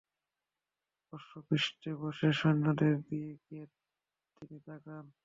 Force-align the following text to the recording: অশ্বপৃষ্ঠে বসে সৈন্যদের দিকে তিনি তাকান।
অশ্বপৃষ্ঠে 1.13 1.91
বসে 2.01 2.29
সৈন্যদের 2.39 2.95
দিকে 3.01 3.59
তিনি 4.35 4.57
তাকান। 4.65 5.05